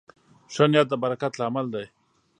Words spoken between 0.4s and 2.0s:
ښه نیت د برکت لامل دی.